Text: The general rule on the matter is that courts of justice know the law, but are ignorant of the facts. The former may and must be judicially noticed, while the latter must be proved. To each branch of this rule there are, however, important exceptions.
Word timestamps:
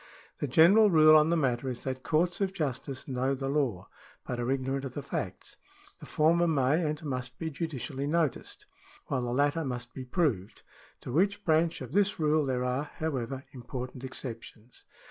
The 0.39 0.47
general 0.47 0.89
rule 0.89 1.15
on 1.15 1.29
the 1.29 1.37
matter 1.37 1.69
is 1.69 1.83
that 1.83 2.01
courts 2.01 2.41
of 2.41 2.53
justice 2.53 3.07
know 3.07 3.35
the 3.35 3.47
law, 3.49 3.87
but 4.25 4.39
are 4.39 4.49
ignorant 4.49 4.83
of 4.83 4.95
the 4.95 5.03
facts. 5.03 5.57
The 5.99 6.07
former 6.07 6.47
may 6.47 6.83
and 6.83 7.05
must 7.05 7.37
be 7.37 7.51
judicially 7.51 8.07
noticed, 8.07 8.65
while 9.09 9.21
the 9.21 9.31
latter 9.31 9.63
must 9.63 9.93
be 9.93 10.03
proved. 10.03 10.63
To 11.01 11.21
each 11.21 11.45
branch 11.45 11.81
of 11.81 11.91
this 11.91 12.19
rule 12.19 12.47
there 12.47 12.63
are, 12.63 12.85
however, 12.95 13.43
important 13.53 14.03
exceptions. 14.03 14.85